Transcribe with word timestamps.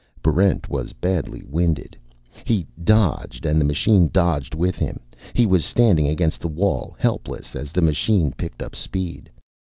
Barrent 0.23 0.67
was 0.67 0.93
badly 0.93 1.43
winded. 1.47 1.95
He 2.43 2.65
dodged, 2.83 3.45
and 3.45 3.61
the 3.61 3.65
machine 3.65 4.09
dodged 4.11 4.55
with 4.55 4.75
him. 4.79 4.99
He 5.35 5.45
was 5.45 5.63
standing 5.63 6.07
against 6.07 6.41
the 6.41 6.47
wall, 6.47 6.95
helpless, 6.97 7.55
as 7.55 7.71
the 7.71 7.83
machine 7.83 8.31
picked 8.35 8.63
up 8.63 8.75
speed. 8.75 9.29